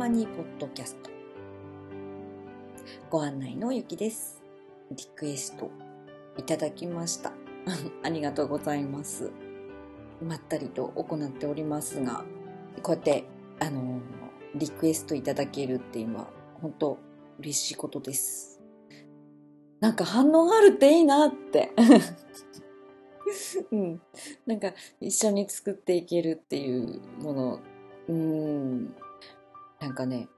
[0.00, 1.10] マニポッドキャスト。
[3.10, 4.42] ご案内のゆきです。
[4.90, 5.70] リクエスト
[6.38, 7.34] いただきました。
[8.02, 9.30] ありがとうございます。
[10.22, 12.24] まったりと行っておりますが、
[12.82, 13.24] こうやって、
[13.58, 14.00] あの、
[14.54, 16.28] リクエストいただけるっていうのは、
[16.62, 16.96] 本当
[17.38, 18.58] 嬉しいことです。
[19.80, 21.72] なんか反応があるっていいなって。
[23.70, 24.00] うん。
[24.46, 27.60] なんか一緒に作っていけるっていうもの、
[28.08, 28.94] うん。
[29.80, 30.28] なんかね、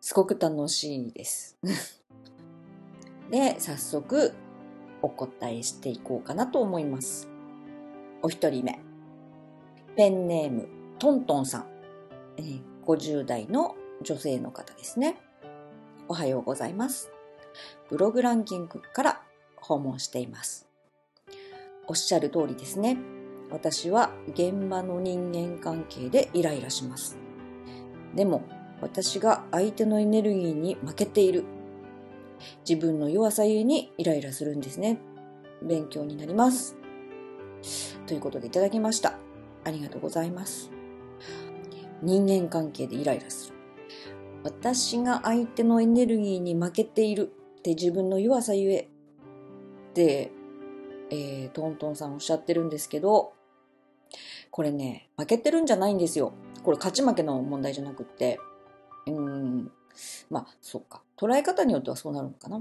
[0.00, 1.58] すごく楽しいです。
[3.30, 4.32] で、早速
[5.02, 7.28] お答えしていこうかなと思います。
[8.22, 8.80] お一人目。
[9.94, 10.68] ペンネーム、
[10.98, 11.66] トントンさん。
[12.38, 12.42] え
[12.86, 15.20] 50代の女性の方ですね。
[16.08, 17.10] おはようございます。
[17.90, 19.22] ブログランキングから
[19.56, 20.66] 訪問しています。
[21.86, 22.96] おっしゃる通りですね。
[23.50, 27.18] 私は現場の人間関係でイライラします。
[28.14, 28.42] でも
[28.82, 31.44] 私が相手のエネルギーに負けている。
[32.68, 34.98] 自分の弱さゆえにイライラするんですね。
[35.62, 36.76] 勉強になります。
[38.08, 39.14] ということでいただきました。
[39.64, 40.72] ありがとうございます。
[42.02, 43.56] 人間関係でイライラする。
[44.42, 50.32] 私が相手のエネルギーに負けているって自分の弱さゆえって、
[51.10, 53.32] えー、トントンさんおっしゃってるんですけど、
[54.50, 56.32] これね、負けてるんじゃないんですよ。
[56.64, 58.40] これ勝ち負けの問題じゃなくって、
[59.06, 59.70] うん、
[60.30, 61.02] まあ、そっか。
[61.16, 62.60] 捉え方によってはそうなるのかな。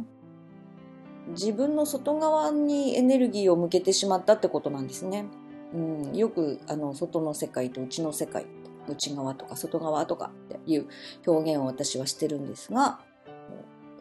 [1.30, 5.26] 自分の外側にエネルギーを向けてしまったってことなんですね。
[5.74, 8.46] うん、よく、あの、外の世界と内の世界、
[8.90, 10.88] 内側とか外側とかっていう
[11.26, 13.00] 表現を私はしてるんですが、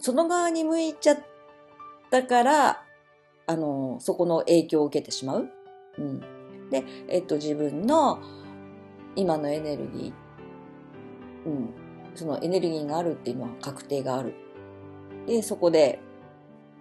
[0.00, 1.18] 外側に向いちゃっ
[2.10, 2.84] たから、
[3.46, 5.50] あの、そこの影響を受けてしまう。
[5.98, 6.20] うん。
[6.70, 8.20] で、えっと、自分の
[9.16, 11.74] 今のエネルギー、うん、
[12.14, 14.34] そのエネルギーがあるっていうのは確定がある。
[15.26, 16.00] で、そこで、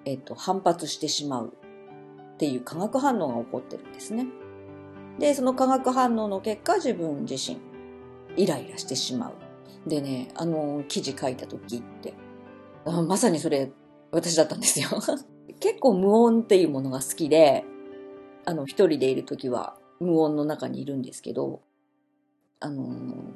[0.05, 1.53] えっと、反発してしまう
[2.35, 4.27] っていう化学反応が起こってるんですね。
[5.19, 7.59] で、その化学反応の結果、自分自身、
[8.37, 9.89] イライラしてしまう。
[9.89, 12.13] でね、あの、記事書いた時って、
[12.85, 13.71] まさにそれ、
[14.11, 14.87] 私だったんですよ。
[15.59, 17.65] 結構無音っていうものが好きで、
[18.45, 21.61] あの、一人でいる時は無音の中にいるんですけど、
[22.61, 22.85] あの、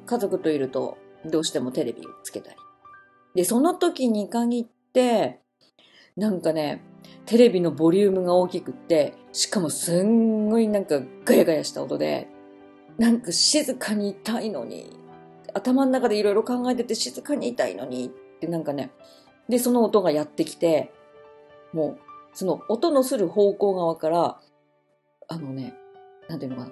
[0.06, 2.56] 家族といるとどうしてもテレビをつけたり。
[3.34, 5.40] で、その時に限って、
[6.16, 6.82] なんかね、
[7.26, 12.28] テレビのボリュームが大きくって、しかもすんごいなんかガヤガヤした音で、
[12.98, 14.96] なんか静かにいたいのに、
[15.52, 18.08] 頭の中でいろいろ考えてて静かにいたいのにっ
[18.40, 18.90] てなんかね、
[19.48, 20.92] で、その音がやってきて、
[21.72, 21.98] もう、
[22.34, 24.40] その音のする方向側から、
[25.28, 25.74] あのね、
[26.28, 26.70] なんていうのかな、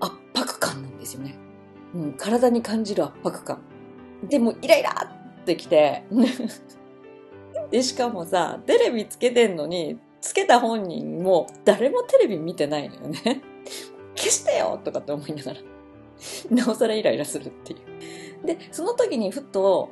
[0.00, 1.36] 圧迫感なんですよね。
[2.16, 3.60] 体に感じる圧迫感。
[4.28, 4.90] でも、イライラ
[5.42, 6.04] ってきて、
[7.70, 13.42] で、しかもさ、テレビつけてんのに、つけた本人も誰もテレビ見てないのよね。
[14.14, 15.60] 消してよとかって思いながら、
[16.50, 17.76] なおさらイライラするってい
[18.42, 18.46] う。
[18.46, 19.90] で、その時にふと、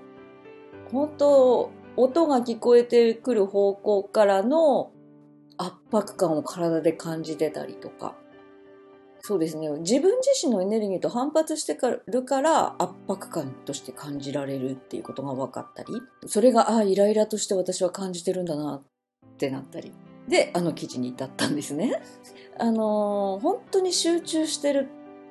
[0.93, 4.93] 本当音が聞こえてくる方向からの
[5.57, 8.17] 圧迫感を体で感じてたりとか、
[9.23, 9.69] そうですね。
[9.81, 11.77] 自分自身のエネルギーと反発して
[12.07, 15.89] るから圧迫感として感じられるっていうことが分かったり、
[16.27, 18.83] それが、ああ、イライラとして私は感じてるんだなっ
[19.37, 19.93] てなったり。
[20.29, 22.03] で、あの記事に至ったんですね。
[22.59, 24.89] あのー本当に集中してる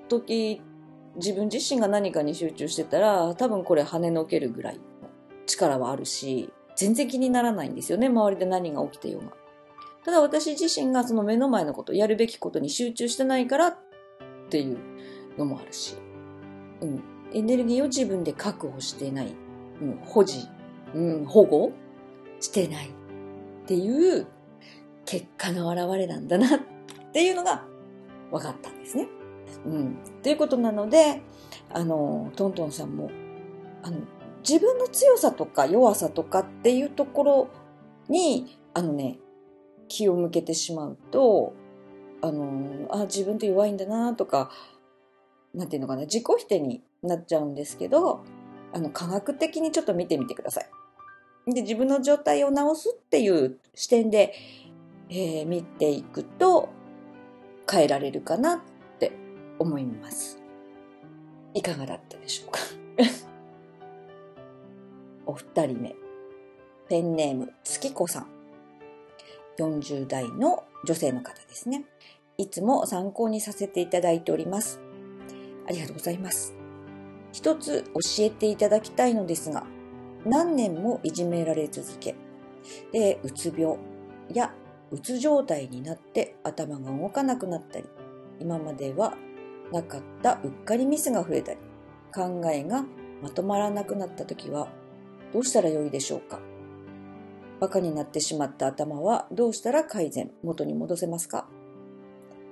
[0.07, 0.61] 時、
[1.15, 4.81] 自分自身が何かに集中してたら、多分これ跳ねのけるぐらいの
[5.45, 8.07] 力はあるし、全然気にならないんですよね。
[8.07, 9.38] 周りで何が起きてようが。
[10.09, 13.77] ただ私自身がその目の前のこと、やるべきことに集中してないからっ
[14.49, 14.79] ていう
[15.37, 15.97] のもあるし、
[16.81, 17.03] うん。
[17.31, 19.35] エネルギーを自分で確保していない、
[19.79, 20.47] うん、保持、
[20.95, 21.71] うん、保護
[22.39, 22.91] してないっ
[23.67, 24.25] ていう
[25.05, 26.59] 結果の表れなんだなっ
[27.13, 27.63] ていうのが
[28.31, 29.07] 分かったんですね。
[29.63, 29.97] うん。
[30.23, 31.21] ということなので、
[31.71, 33.11] あの、トントンさんも、
[33.83, 33.99] あの、
[34.41, 37.47] 自分の強さとか弱さとかっていうところ
[38.07, 39.19] に、あのね、
[39.89, 41.53] 気を向けてしまうと、
[42.21, 44.49] あの、あ、自分って弱いんだなとか、
[45.53, 48.23] なんていうのかな、自己否定になっちゃうんですけど、
[48.71, 50.69] あの、科学的にちょっと見てみてください。
[51.53, 54.33] で、自分の状態を直すっていう視点で、
[55.09, 56.69] えー見ていくと、
[57.69, 58.59] 変えられるかなっ
[58.99, 59.11] て
[59.57, 60.41] 思います。
[61.53, 62.59] いかがだったでしょうか？
[65.25, 65.95] お二人目。
[66.87, 68.27] ペンネーム、月子さん。
[69.59, 71.85] 40代の女性の方ですね。
[72.37, 74.79] いつも参考にさせていただいております。
[75.67, 76.55] ありがとうございます。
[77.31, 79.65] 一つ教えていただきたいのですが、
[80.25, 82.15] 何年もいじめられ続け、
[82.91, 83.77] で、うつ病
[84.33, 84.53] や
[84.91, 87.85] うつ状態になって頭が動かなくなったり、
[88.39, 89.15] 今までは
[89.71, 91.59] なかったうっかりミスが増えたり、
[92.13, 92.85] 考えが
[93.21, 94.69] まとまらなくなった時は
[95.33, 96.39] どうしたらよいでしょうか？
[97.59, 101.47] バカになってしまった頭はどうしたら改善、元に戻せますか？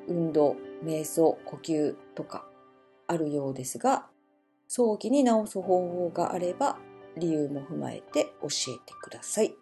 [0.08, 2.46] 運動、瞑想、呼吸とか
[3.08, 4.08] あるようですが、
[4.68, 6.78] 早期に治す方法があれば
[7.18, 9.56] 理由も踏まえて教えてください。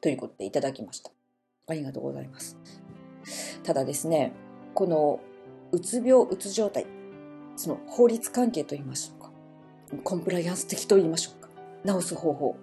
[0.00, 1.10] ということでいただきました。
[1.68, 2.56] ありがとうございます。
[3.62, 4.32] ただですね、
[4.74, 5.20] この
[5.72, 6.86] うつ病、うつ状態、
[7.54, 9.30] その法律関係と言いましょうか。
[10.02, 11.48] コンプライアンス的と言いましょうか。
[12.00, 12.56] 治す方法、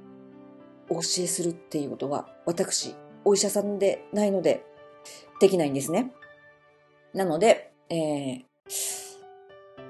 [0.90, 2.96] お教えするっていうことは、私、
[3.26, 4.66] お医者さんでないので、
[5.40, 6.12] できないんですね。
[7.14, 8.44] なので、え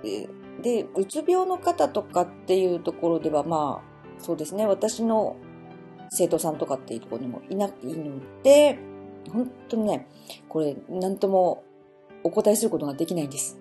[0.03, 5.35] ー、で、うつ病の方とかっていうところでは、まあ、そうですね、私の
[6.09, 8.79] 生徒さんとかっていうところにもいないので、
[9.31, 10.07] 本当にね、
[10.49, 11.63] これ、なんとも
[12.23, 13.59] お答えすることができないんです。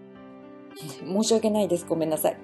[0.76, 1.86] 申し訳ないです。
[1.86, 2.38] ごめんなさい。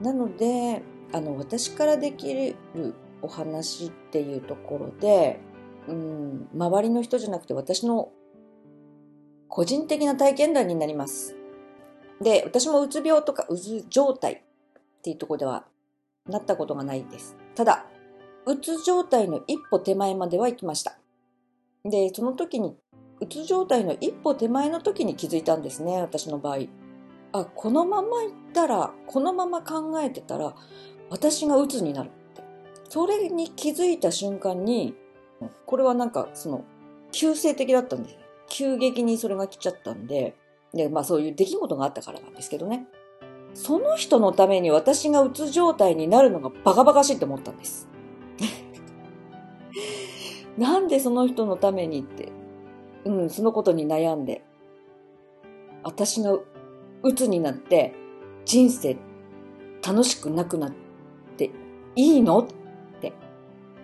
[0.00, 2.56] なので、あの、私からできる
[3.26, 5.40] お話っていうところで、
[5.88, 8.10] うん、周りの人じゃなくて私の
[9.48, 11.36] 個人的な体験談になります。
[12.20, 14.38] で、私もうつ病とかうつ状態っ
[15.02, 15.66] ていうところでは
[16.26, 17.36] なったことがないです。
[17.54, 17.86] ただ、
[18.46, 20.98] うつ状態の一歩手前までは行きました。
[21.84, 22.76] で、その時に、
[23.20, 26.58] うつ状態の一歩手前の時に気づいたんですね、私の場合。
[27.32, 30.54] あ、このまま行ったら、このまま考えてたら、
[31.10, 32.10] 私が鬱になる。
[32.88, 34.94] それに気づいた瞬間に、
[35.66, 36.64] これはなんか、その、
[37.12, 38.16] 急性的だったんです、
[38.48, 40.36] 急激にそれが来ちゃったんで、
[40.72, 42.86] で、まあそういう出来事があったからなんですけどね。
[43.54, 47.88] その人のために私がうつ状態になるのがバカバカしいって思ったんです。
[50.58, 52.30] なんでその人のためにって、
[53.04, 54.44] うん、そのことに悩んで、
[55.82, 56.38] 私が
[57.02, 57.94] 鬱になって
[58.44, 58.96] 人生
[59.86, 60.72] 楽しくなくなっ
[61.36, 61.50] て
[61.94, 62.40] いいの？
[62.40, 62.46] っ。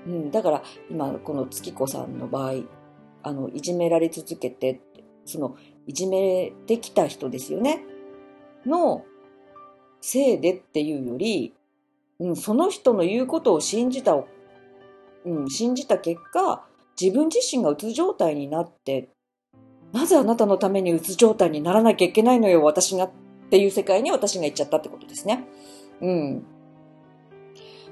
[0.06, 2.62] うん、だから今この月子さんの場合、
[3.22, 4.81] あの、いじめられ続けて、
[5.25, 5.56] その、
[5.87, 7.84] いじめてきた人ですよね。
[8.66, 9.04] の
[10.00, 11.54] せいでっていうより、
[12.19, 14.16] うん、その人の言うことを信じた
[15.25, 16.64] うん、信じた結果、
[17.00, 19.08] 自分自身がうつ状態になって、
[19.93, 23.10] なぜあなたのためにうつ状態にならなきゃいけないのよ、私がっ
[23.50, 25.44] ていう世界に私が行っちゃったってことですね。
[26.00, 26.44] うん。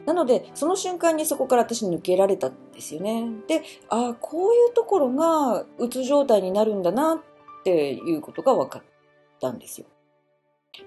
[0.07, 3.27] なので、その瞬間にそこから私抜けられたんですよね。
[3.47, 8.83] で、ああ、こういうところがうつ状態になるんだなっていうことが分かっ
[9.41, 9.87] たんですよ。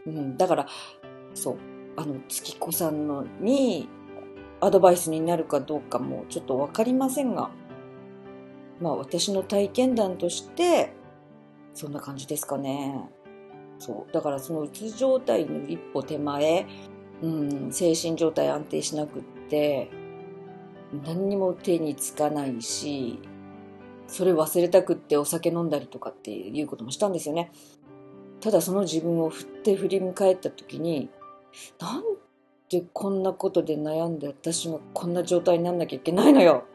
[0.07, 0.67] うん、だから、
[1.33, 1.57] そう、
[1.95, 3.87] あの、月子さんのに
[4.59, 7.51] アドバイスになるかどうかもちょっとわかりませんが、
[8.79, 10.93] まあ私の体験談として、
[11.73, 13.09] そんな感じですかね。
[13.79, 14.13] そう。
[14.13, 16.65] だからそのうつ状態の一歩手前、
[17.23, 19.89] うん、精神状態安定しなくって、
[21.05, 23.17] 何にも手につかないし、
[24.07, 27.51] それ忘れたくってお酒飲んだりとかっていうこともしたんですよね。
[28.41, 31.09] ただその自分を振って振り向かえた時に、
[31.79, 32.03] なん
[32.69, 36.65] でこんなことで悩んで私がこんな状態になんなきゃいけないのよ？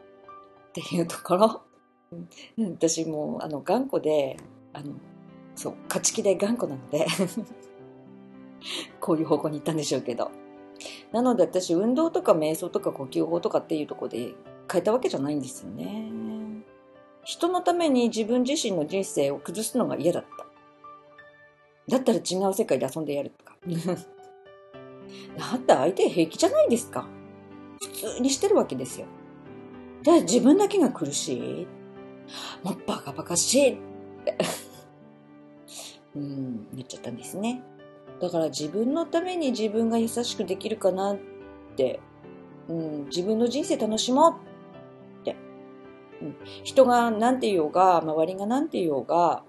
[0.69, 1.61] っていうところ。
[2.57, 4.37] 私もあの頑固で
[4.73, 4.93] あの
[5.55, 7.05] そう勝ち気で頑固なので
[8.99, 10.31] こういう方向に行ったんでしょうけど。
[11.11, 14.33] なので私運動とか瞑想とか呼吸法とかっていうところで
[14.71, 16.11] 変えたわけじゃないんですよね
[17.23, 20.45] 人のために自分自身の人生を崩すのが嫌だった
[21.89, 23.57] だったら違う世界で遊んでやるとか
[25.37, 27.07] だって相手平気じゃないですか。
[27.81, 29.07] 普通にしてるわけですよ。
[30.03, 31.67] じゃあ自分だけが苦しい
[32.63, 33.77] もうバカバカしいっ
[34.25, 34.37] て。
[36.15, 37.63] うん、言っちゃったんですね。
[38.19, 41.17] だから自分のために自分が優しくできるかなっ
[41.75, 41.99] て、
[42.67, 44.33] うん、自分の人生楽しもう
[45.21, 45.35] って。
[46.21, 49.43] うん、人が何て言おうが、周りが何て言おうが、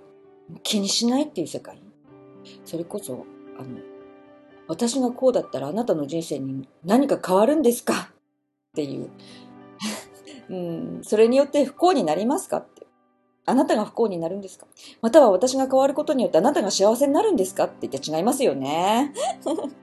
[0.62, 1.81] 気にしないっていう世界。
[2.65, 3.27] それこそ、
[3.59, 3.79] あの、
[4.69, 9.11] 私がこうだったらあなたの人生に何か変わるんですかっていう。
[10.49, 12.80] うん、それによって不幸になりますかって。
[13.50, 14.66] あなたが不幸になるんですか？
[15.02, 17.64] または私が変わることによってあなたが幸せになるんですか？
[17.64, 19.12] って言って違いますよね。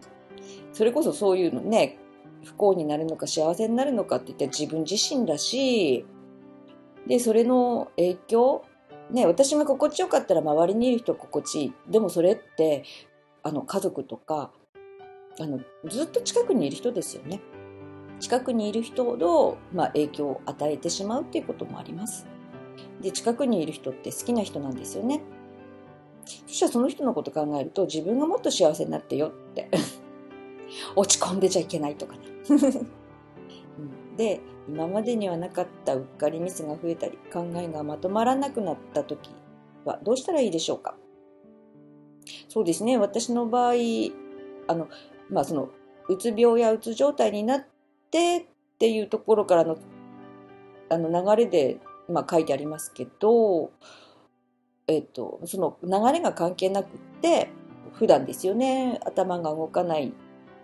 [0.74, 1.98] それこそそういうのね、
[2.44, 6.06] 不幸になるのか幸せになるのかって言って自分自身だし、
[7.08, 8.64] で、それの影響
[9.12, 11.74] ね、私が心地よかったら周りにいる人心地いい。
[11.90, 12.84] でもそれって、
[13.44, 14.52] あの、家族とか
[15.40, 17.40] あの、ずっと近くにいる人ですよね。
[18.20, 22.26] 近くにいる人ほど、まあ、影響を与えてしまうっていうこともあります。
[23.02, 25.22] で、近くにいる人って好きな人なんですよね。
[26.46, 29.70] そしたらその人のこと考えると自分がもっと幸せになってよって。
[30.96, 32.20] 落ち込んでちゃいけないとかね。
[34.18, 39.30] で今までにはなかったうっかりミスが増えたり考えがまとまらなくなった時
[39.86, 40.98] はどうしたらいいでしょうか。
[42.50, 42.98] そうですね。
[42.98, 43.74] 私の場合
[44.68, 44.90] あの
[45.30, 45.70] まあその
[46.10, 47.66] うつ病やうつ状態になっ
[48.12, 49.78] てっていうところからの
[50.90, 53.72] あの流れで、まあ、書いてありますけど
[54.88, 57.50] えっと、その流れが関係なくって
[57.94, 59.00] 普段ですよね。
[59.06, 60.14] 頭が動かない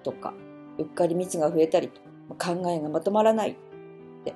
[0.03, 0.33] とか
[0.77, 1.91] うっかり蜜が増えたり
[2.39, 3.55] 考えがまとまらないっ
[4.23, 4.33] て。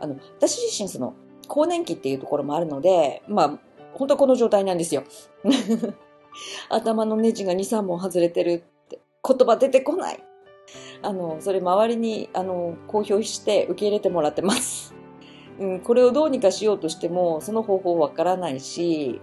[0.00, 1.14] あの私自身その
[1.46, 3.58] 更年期っていうところもあるのでまあ
[3.92, 5.04] 本当はこの状態なんですよ。
[6.68, 10.24] 頭のネジが23本外れてるって言葉出てこない。
[11.02, 14.94] あのそれ周りにあの公表して受け入れてもらってます。
[15.60, 19.20] うん、これをどうにかしようとしてもその方法わからないし、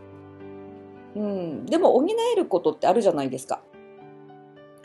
[1.16, 3.62] うん、でも補えることってあるじゃないですか。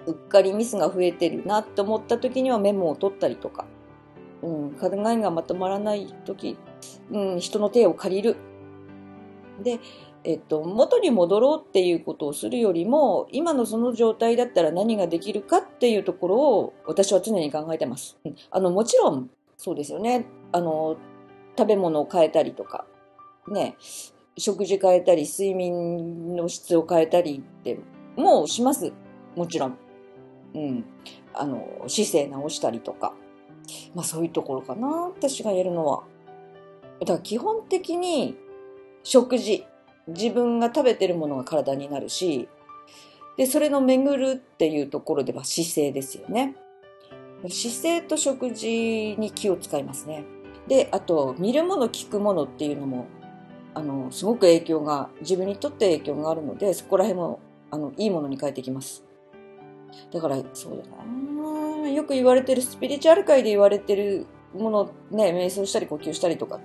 [0.07, 3.67] うっかりミスが増えてるなって思った時にはメモを取ったりとか、
[4.43, 6.59] うん、考えがまとまらない時、
[7.11, 8.37] うん、人の手を借りる。
[9.63, 9.79] で、
[10.25, 18.19] えっと、元に戻ろうっていうことをするよりも、今のその状態だったら何ができるかっていうところを私は常に考えてます。
[18.51, 20.27] あの、もちろん、そうですよね。
[20.51, 20.97] あの、
[21.57, 22.85] 食べ物を変えたりとか、
[23.49, 23.77] ね、
[24.39, 27.79] 食事変えたり、睡眠の質を変えたりって、
[28.17, 28.93] もうします。
[29.37, 29.79] もちろん。
[30.55, 30.85] うん。
[31.35, 33.15] あの、姿勢直したりとか。
[33.95, 36.05] まあそういうところかな、私がやるのは。
[37.01, 38.37] だから基本的に
[39.03, 39.67] 食事、
[40.09, 42.49] 自分が食べてるものが体になるし、
[43.37, 46.55] で、それの巡るっていうところでは姿勢ですよね。
[47.49, 50.25] 姿勢と食事に気を使いますね。
[50.69, 53.07] で、あと、見るもの、聞くものっていうのも、
[53.75, 57.41] あの、すごく影響が、自分にとって影響があるので、そこら辺も、
[57.71, 59.05] あの、いいものに変えていきます。
[60.13, 66.61] だから、そうだなよく言われてる、スピリチュアル界で言われてるもの、ね、瞑想したり呼吸したりとか、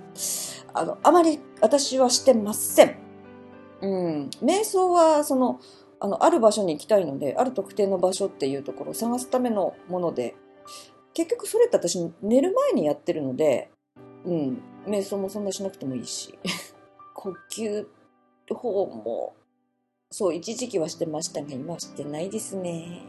[0.74, 2.96] あの、あまり私はしてません。
[3.80, 4.30] うん。
[4.42, 5.60] 瞑想は、その、
[6.00, 10.36] あの、ある場所に行きたいので、ある特定の場所っていうところを探すためのもので、
[11.14, 13.70] 結局それって私寝る前にやってるので、
[14.28, 14.62] うん。
[14.86, 16.38] 瞑想もそんなしなくてもいいし。
[17.14, 17.86] 呼吸
[18.54, 19.34] 法も、
[20.10, 23.02] そう、一時期はしてましたが、今はしてないですね。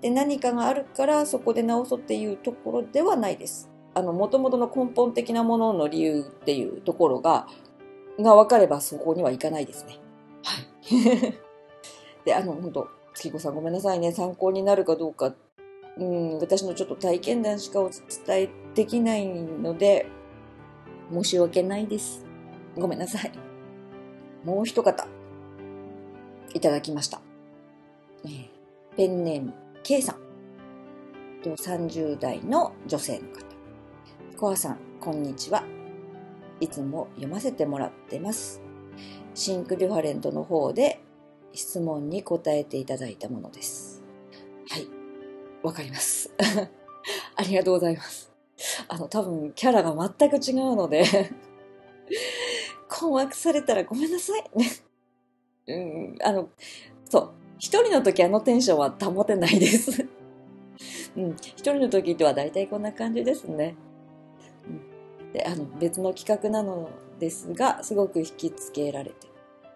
[0.00, 3.68] で、何かがあるからそこで直そうっていうところではないです。
[3.94, 7.48] あの、もともとの根本的なものの理由っていうところが、
[8.18, 9.98] が分かればそこにはいかないですね。
[10.42, 11.34] はい。
[12.24, 14.12] で、あの、本当月子さんごめんなさいね。
[14.12, 15.45] 参考になるかどうかって
[15.98, 20.06] うん、私のちょっと体験談しかお伝えできないので、
[21.12, 22.24] 申し訳ないです。
[22.76, 23.32] ごめんなさい。
[24.44, 25.08] もう一方、
[26.52, 27.20] いただきました。
[28.96, 30.16] ペンネーム、K さん。
[31.44, 33.46] 30代の女性の方。
[34.36, 35.64] コアさん、こんにちは。
[36.60, 38.60] いつも読ませてもらってます。
[39.34, 41.00] シンクデュファレントの方で
[41.52, 44.02] 質問に答えていただいたものです。
[44.68, 44.95] はい。
[45.62, 46.30] わかります。
[47.36, 48.32] ありがとうございます。
[48.88, 51.04] あの、多分、キャラが全く違うので
[52.88, 54.44] 困惑されたらごめんなさい。
[55.72, 56.48] うん、あの、
[57.04, 57.30] そう。
[57.58, 60.06] 一人の時あのテンションは保てないです
[61.16, 63.74] うん、一人の時とは大体こんな感じですね。
[64.68, 69.28] うん、で、あの、別の企画なのですが、すごく引きつけられて、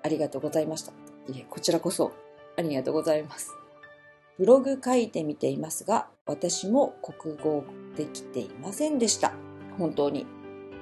[0.02, 0.92] ありがとうございました。
[1.32, 2.12] いえ、こちらこそ、
[2.58, 3.59] ありがとうございます。
[4.40, 7.62] ブログ書いてみていますが、私も国語
[7.94, 9.34] できていませんでした。
[9.78, 10.24] 本当に。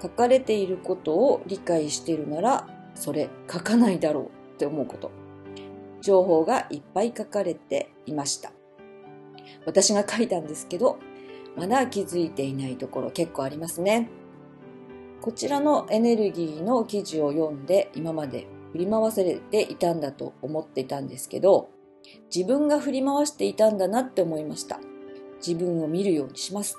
[0.00, 5.10] 書かれていることを理解しているなら、それ書かないだろうって思うこと。
[6.00, 8.52] 情報がいっぱい書かれていました。
[9.66, 11.00] 私が書いたんですけど、
[11.56, 14.08] まだ気づいていないところ結構ありますね。
[15.20, 21.70] こちらのエネルギーの記事を読んで今まで振り回されていたんだと思っていたんですけど、
[22.34, 24.80] 自分が振り回していたんだなって思いました。
[25.46, 26.76] 自分を見るようにします。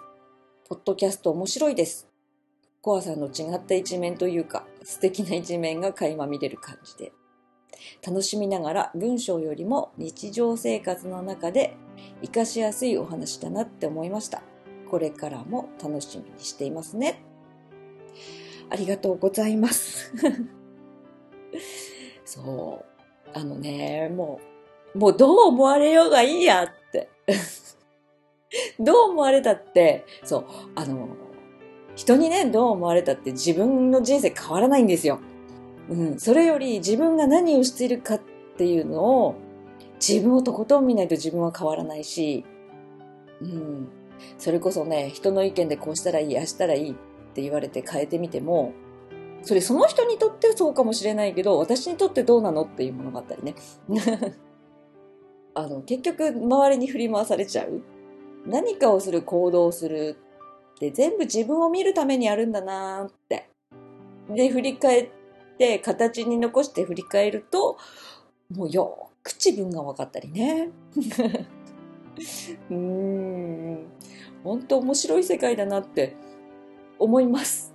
[0.67, 2.07] ポッドキャスト面白いです。
[2.81, 7.12] コアさんの違った一面というか、素敵な一面が垣間見れる感じで。
[8.05, 11.75] 楽しみながら文章よりも日常生活の中で
[12.21, 14.43] 活かしやすいお話だなって思いました。
[14.89, 17.24] これからも楽しみにしていますね。
[18.69, 20.13] ありがとうございます。
[22.25, 22.89] そう。
[23.33, 24.49] あのね、もう
[24.96, 27.10] もうどう思われようがいいやって。
[28.79, 31.10] どう思われたって、そう、あの、
[31.96, 35.19] 人にね、どう思われたって自分の人生変わらないんですよ。
[35.89, 36.19] うん。
[36.19, 38.22] それより自分が何をしているかっ
[38.58, 39.36] ていうのを、
[40.00, 42.46] 自分をとことん見ないと自分は変わらないし、
[43.41, 43.89] うん。
[44.38, 46.93] それこそね、人の意見でこうしたらいい、あしたらいいっ
[47.34, 48.74] て言われて変えてみても、
[49.41, 53.55] それその人にとってはそうかもしれないけど、私にとってどうなのっていうものがあったりね。
[55.60, 57.82] あの、結局周りに振り回されちゃう。
[58.46, 60.18] 何かをする、行動をする
[60.75, 63.50] って全部自分を見るためにあるんだなーって。
[64.30, 65.10] で、振り返っ
[65.58, 67.78] て、形に残して振り返ると、
[68.50, 70.70] もうよーく自分が分かったりね。
[72.70, 73.86] うーん。
[74.44, 76.16] 本当面白い世界だなって
[76.98, 77.74] 思います。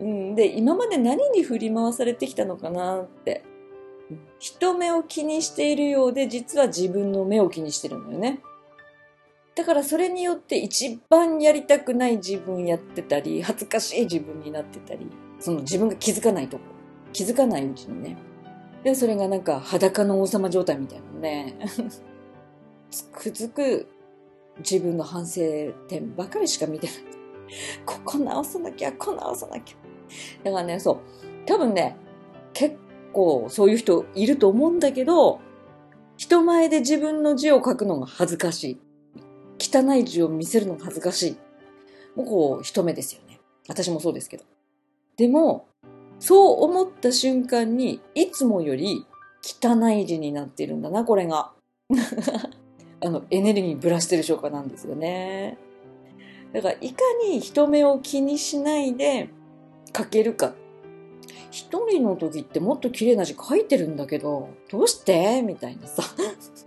[0.00, 3.42] うん、で、今まで何に振り回されてきたのかなって。
[4.38, 8.40] 人目を気にしているようで、実は自分の目を気にしてるのよね。
[9.54, 15.10] だからそれによって一番やりたくない自分やってたり、恥ずかしい自分になってたり、
[15.40, 16.64] その自分が気づかないとこ、
[17.12, 18.16] 気づかないうちにね。
[18.84, 21.56] で、それがなんか裸の王様状態みたいなね。
[22.90, 23.88] つくづく
[24.58, 25.40] 自分の反省
[25.88, 26.96] 点ばかりしか見てない。
[27.84, 29.76] ここ直さなきゃ、ここ直さなきゃ。
[30.44, 30.98] だからね、そう。
[31.46, 31.96] 多分ね、
[32.52, 32.76] 結
[33.16, 35.40] 構そういう人いると思うんだけど、
[36.18, 38.80] 人前で自分の字を書くのが恥ずかしい。
[39.58, 41.36] 汚い字を見せるのが恥ずかしい。
[42.14, 43.40] もうこう、人目ですよね。
[43.68, 44.44] 私もそうですけど。
[45.16, 45.66] でも、
[46.18, 49.06] そう思った瞬間に、いつもより
[49.42, 51.52] 汚い字になっているんだな、これが。
[53.00, 55.56] あの、エネルギーぶらしてる証拠なんですよね。
[56.52, 59.30] だから、いかに人目を気にしないで
[59.96, 60.54] 書けるかっ。
[61.50, 65.42] 一人の時ってもっと綺麗な字書いてるんだけど、どうして？
[65.42, 66.02] みたいなさ。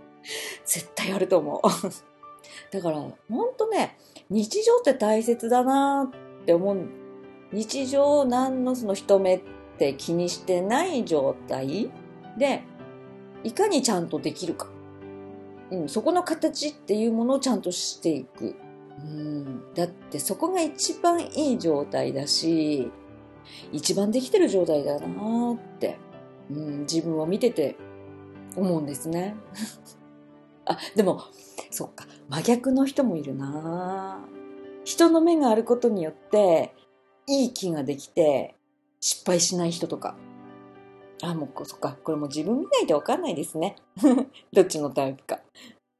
[0.64, 1.60] 絶対あると思う。
[2.72, 6.10] だから、ほんとね、日常って大切だな
[6.42, 6.88] って思う。
[7.52, 9.40] 日常何のその人目っ
[9.78, 11.90] て気にしてない状態？
[12.38, 12.62] で、
[13.42, 14.68] いかにちゃんとできるか。
[15.70, 18.54] うん、そこの形っていうものをちゃんとしていく。
[18.98, 22.90] うん、だってそこが一番いい状態だし、
[23.72, 25.98] 一番できてる状態だなって、
[26.50, 27.76] うん、自分を見てて
[28.56, 29.36] 思うんですね。
[30.66, 31.22] あ、でも、
[31.70, 34.24] そっか、真逆の人もいるな
[34.84, 36.74] 人の目があることによって、
[37.26, 38.56] いい気ができて、
[39.00, 40.16] 失敗しない人とか。
[41.22, 43.76] あ、もう、そっか、これも自分見ないとわかんないですね。
[44.52, 45.40] どっちのタイプか。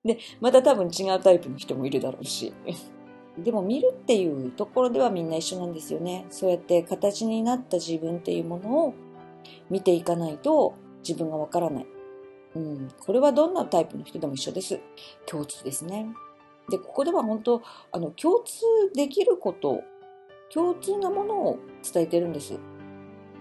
[0.04, 2.52] で、また多分違うタイプの人もいるだろうし。
[3.38, 6.26] でも見るっていうところではみんな一緒なんですよね。
[6.30, 8.94] そうやって形になった自分っていうものを
[9.70, 10.74] 見ていかないと
[11.06, 11.86] 自分がわからない。
[12.56, 12.88] うん。
[12.98, 14.80] これはどんなタイプの人でも一緒です。
[15.26, 16.08] 共通ですね。
[16.68, 17.62] で、ここでは本当、
[17.92, 18.64] あの、共通
[18.94, 19.82] できること、
[20.52, 21.58] 共通なものを
[21.92, 22.58] 伝えてるんです。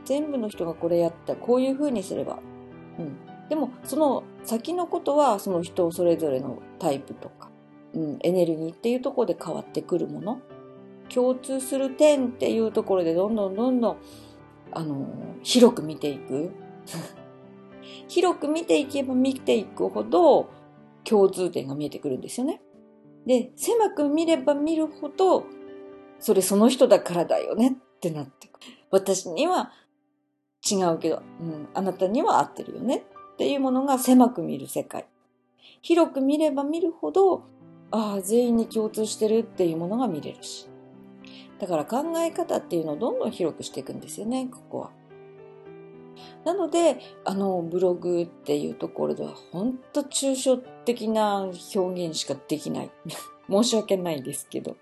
[0.06, 2.40] 全部の人がこれやった、こういう風にすれば。
[2.98, 3.18] うん。
[3.50, 7.49] でも、その先のことは、その人それぞれのタイプとか、
[7.94, 10.42] うん、エネルギーっていうところで変わってくるもの。
[11.10, 13.98] 共通する点っていうところでどんどんどんどん、
[14.72, 15.08] あの、
[15.42, 16.52] 広く見ていく。
[18.08, 20.48] 広く見ていけば見ていくほど
[21.04, 22.62] 共通点が見えてくるんですよね。
[23.26, 25.46] で、狭く見れば見るほど、
[26.20, 28.68] それその人だからだよねってなってくる。
[28.92, 29.72] 私には
[30.70, 35.06] 違うけど、うん、あなたには合ってるよねっていうものが狭く見る世界。
[35.82, 37.44] 広く見れば見るほど、
[37.92, 40.68] ああ、全員に共通してるっていうものが見れるし。
[41.60, 44.92] だから考え方っていうのをどんどん広くしていくんですよね、ここは。
[46.46, 52.92] なので、あの、ブログっていうところでは、本当抽象的な表現しかできない。
[53.50, 54.78] 申し訳ないですけど。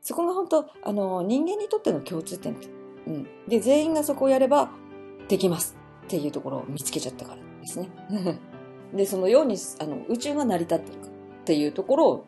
[0.00, 2.56] そこが本当、あの、人間にとっての共通点。
[3.06, 3.26] うん。
[3.48, 4.70] で、全員がそこをやれば、
[5.28, 7.88] できますっていうところを見つけちゃったからですね。
[8.94, 11.13] で、そのように、あの、宇宙が成り立ってるから
[11.44, 12.26] っていうところを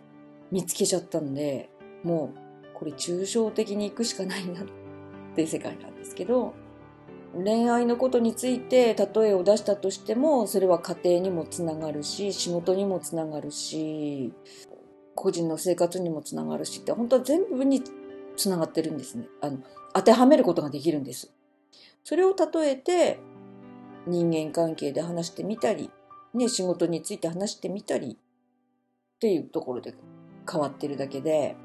[0.51, 1.71] 見つけちゃったんで、
[2.05, 2.39] もう、
[2.75, 4.65] これ抽象的に行くしかないなっ
[5.35, 6.53] ていう世界なんですけど、
[7.35, 14.35] 恋愛のことについて例えを出したとしても、それは家庭にもつながるし、仕事にもつながるし、
[15.15, 17.83] 個人の生活にもつながるしって、本当は全部に
[18.37, 19.29] つながってるんですね。
[19.41, 19.61] あの、
[19.95, 21.33] 当てはめることができるんです。
[22.05, 23.19] それを例えて、
[24.07, 25.91] 人間関係で話してみたり、
[26.35, 28.19] ね、仕事について話してみたり、
[29.17, 29.95] っていうところで
[30.51, 31.57] 変わってるだけで、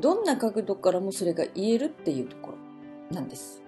[0.00, 3.62] どんな角度からもそれが言えるっていうところなんです。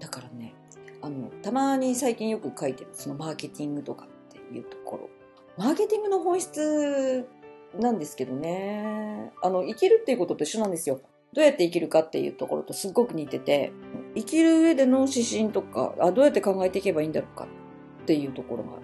[0.00, 0.54] だからね、
[1.02, 5.10] あの、たまに最近よく書いてる、そのマーケティングとかっていうところ。
[5.58, 7.28] マーケティングの本質
[7.78, 9.32] なんですけどね。
[9.42, 11.00] あの、生きるっていうことと一緒なんですよ。
[11.32, 13.72] どうやって生きるかっていうところとすっごく似てて、
[14.16, 18.76] 生きる上での指針とか、あどうやって考えていけばいいんだろうかっていうところがあ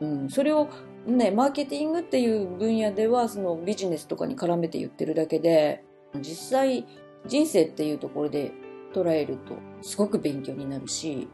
[0.00, 0.06] る。
[0.08, 0.68] うん、それを
[1.06, 5.84] ね、マーケティングっていう分野では、そのビジネスとかに絡めて言ってるだけで、
[6.20, 6.86] 実際
[7.26, 8.52] 人生っていうところで
[8.94, 11.28] 捉えるとすごく勉強になるし、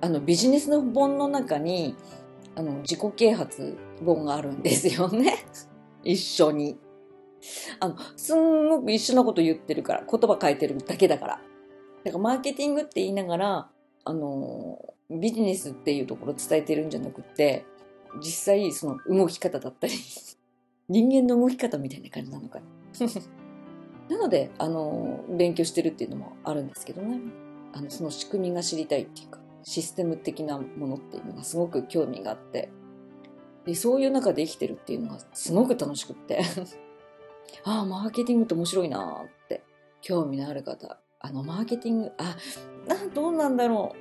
[0.00, 1.94] あのビジネスの本の中に、
[2.56, 5.46] あの自己啓発本があるんですよね。
[6.04, 6.78] 一緒に。
[7.80, 11.40] あの、すんごく一緒なこと言ってるから、言葉変えてるだけだから。
[12.04, 13.70] だからマーケティングって言いながら、
[14.04, 17.64] あの、ビジネスっていうところ伝えてるんじゃなくて、
[18.18, 19.94] 実際その動き方だったり、
[20.88, 22.66] 人間の動き方みたいな感じなのかな。
[24.18, 27.20] ので、あの、勉強してるっていうのもあるんですけどね。
[27.72, 32.68] あの、その仕組みが知りたいっていうか、システム的なものっていうのがすごく興味があって、
[33.64, 36.42] で、そういう中で生きてるっていうのがすごく楽しくって
[37.64, 39.62] ああ、マーケティングって面白いなって、
[40.02, 40.98] 興味のある方。
[41.20, 42.36] あの、マーケティング、あ
[43.14, 43.94] どうなんだろ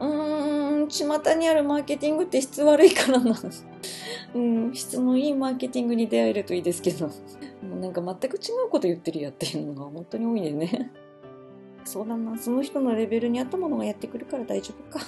[0.00, 0.04] う。
[0.04, 3.34] うーん、巷にあるマーケティングって質悪いからな。
[4.34, 7.06] うん、質のいいマーケティングに出会えるといいですけど、
[7.66, 10.92] もうなんか全く違うこと言ってるやっていうのが本当に多いんでね。
[11.84, 15.04] そうだな、その人のレベルに合ったものがやってくるから大丈夫か。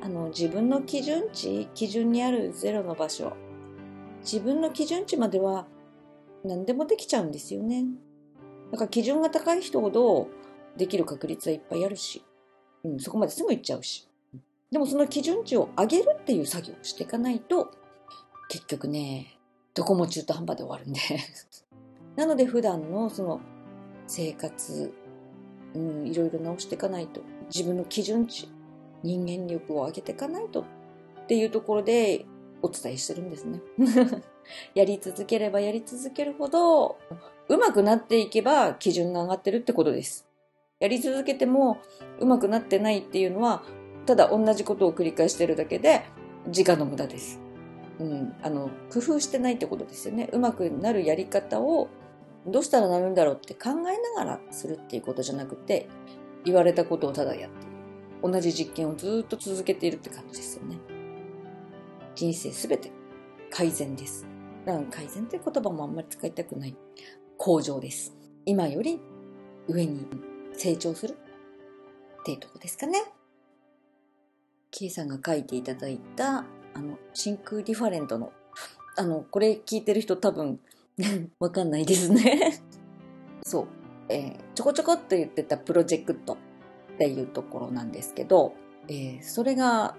[0.00, 3.32] あの、自分の基準値、基準にあるゼロの場所。
[4.20, 5.66] 自分の基準値までは
[6.44, 7.86] 何でもできちゃうんですよね。
[8.70, 10.28] だから基準が高い人ほど
[10.76, 12.24] できる確率はいっぱいあるし、
[12.82, 14.08] うん、そこまですぐ行っちゃうし。
[14.74, 17.70] でもその基準値を上げるっていう作業をしていかないと、
[18.48, 19.38] 結局ね、
[19.72, 21.00] どこも中途半端で終わるんで
[22.16, 23.40] なので普段のその
[24.08, 24.92] 生活、
[25.74, 27.20] うん、いろいろ直していかないと、
[27.54, 28.48] 自分の基準値、
[29.04, 30.64] 人間力を上げていかないとっ
[31.28, 32.26] ていうところで
[32.60, 33.60] お伝えしてるんですね。
[34.74, 36.98] やり続ければやり続けるほど、
[37.48, 40.26] 上手くなっていけば基準が上がってるってことです。
[40.80, 41.78] やり続けても
[42.18, 43.62] 上手くなってないっていうのは、
[44.06, 46.04] ただ同じことを繰り返してるだけで、
[46.48, 47.40] 時間の無駄です。
[47.98, 50.28] うん、あの、工夫してないってことですよね。
[50.32, 51.88] 上手くなるやり方を
[52.46, 55.88] どうしたらなるんだろうって考えながらするっていうことじゃなくて、
[56.44, 58.32] 言われたことをただやっている。
[58.32, 60.76] 同じ実験をずっと続けているって感じですよね。
[62.14, 62.90] 人生すべて
[63.50, 64.26] 改善です。
[64.64, 66.76] だから改善という言葉もあんまり使いたくない。
[67.36, 68.14] 向上です。
[68.44, 69.00] 今より
[69.66, 70.06] 上に
[70.52, 71.16] 成長する
[72.20, 73.13] っていうとこですかね。
[74.74, 76.38] キーさんが書いていただいた、
[76.74, 78.32] あの、真空ディファレントの、
[78.98, 80.58] あの、これ聞いてる人多分
[81.38, 82.60] わかんないですね
[83.46, 83.66] そう。
[84.08, 86.36] えー、ちょこちょこっと言ってたプロジェクトっ
[86.98, 88.52] ていうところなんですけど、
[88.88, 89.96] えー、それが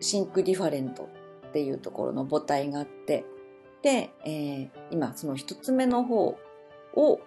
[0.00, 1.08] Think Different
[1.48, 3.24] っていうところの母体があって、
[3.82, 6.38] で、えー、今その一つ目の方
[6.94, 7.20] を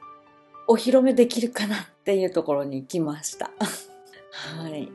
[0.68, 3.52] お披露目できるかなっていうところに来ました。
[4.58, 4.92] はい。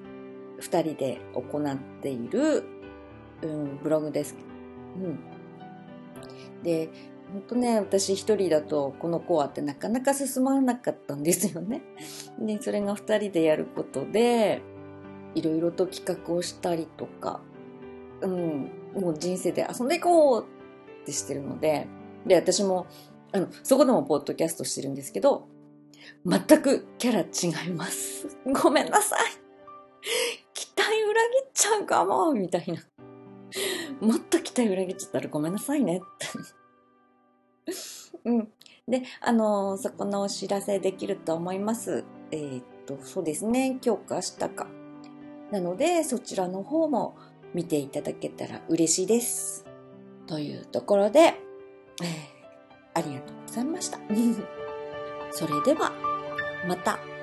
[0.58, 2.64] 二人で行っている、
[3.42, 4.36] うん、ブログです。
[4.96, 5.18] うん。
[6.62, 6.90] で、
[7.32, 11.82] 本当ね、私一人だとこのコアってなかなか進まなかったんですよね。
[12.40, 14.62] で、それが二人でやることで、
[15.34, 17.40] いろいろと企画をしたりとか、
[18.22, 20.46] うん、もう人生で遊んでいこう
[21.02, 21.86] ってしてるので、
[22.26, 22.86] で、私も、
[23.32, 25.48] あの、そこでもポッドキャストしてるんですけど、
[26.24, 28.38] 全くキャラ違います。
[28.62, 29.20] ごめんなさい。
[30.78, 32.74] 期待裏切っちゃうかも、みたいな。
[34.00, 36.00] もっと期待裏切っちゃったらごめんなさいねっ
[37.64, 37.72] て。
[38.24, 38.48] うん。
[38.86, 42.04] で、あのそこのお知らせできると思います。
[42.30, 43.80] えー、っと、そうですね。
[43.84, 44.68] 今日か明日か。
[45.50, 47.16] なので、そちらの方も
[47.54, 49.66] 見ていただけたら嬉しいです。
[50.28, 51.34] というところで、え、
[52.94, 53.98] ありがとうございました。
[55.32, 55.90] それでは、
[56.68, 57.17] また。